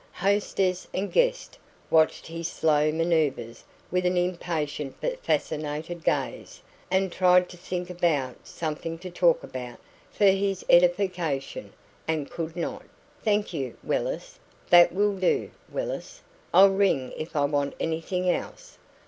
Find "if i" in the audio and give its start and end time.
17.15-17.45